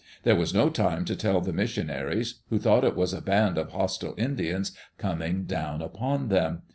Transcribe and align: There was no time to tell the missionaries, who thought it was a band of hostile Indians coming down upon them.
There 0.23 0.35
was 0.35 0.51
no 0.51 0.71
time 0.71 1.05
to 1.05 1.15
tell 1.15 1.41
the 1.41 1.53
missionaries, 1.53 2.41
who 2.49 2.57
thought 2.57 2.83
it 2.83 2.95
was 2.95 3.13
a 3.13 3.21
band 3.21 3.59
of 3.59 3.69
hostile 3.71 4.15
Indians 4.17 4.71
coming 4.97 5.43
down 5.43 5.79
upon 5.79 6.29
them. 6.29 6.63